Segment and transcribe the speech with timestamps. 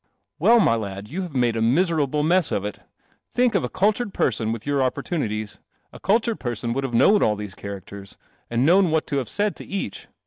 [0.39, 2.79] "Well, my lad,: have made a miserable m f it.
[3.29, 5.59] Think I cultured person with yoUr opportunities!
[5.93, 8.17] A cultured pen n would have known all these characters
[8.49, 10.07] and know n what to have said to each.